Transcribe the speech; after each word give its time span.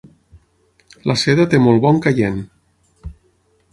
La 1.11 1.15
seda 1.23 1.45
té 1.51 1.59
molt 1.67 1.83
bon 1.85 2.03
caient. 2.07 2.41